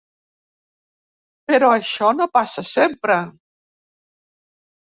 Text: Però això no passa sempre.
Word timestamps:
Però 1.51 1.69
això 1.75 2.09
no 2.21 2.29
passa 2.39 2.65
sempre. 2.71 3.19